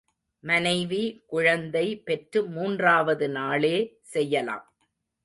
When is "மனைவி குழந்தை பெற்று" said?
0.43-2.39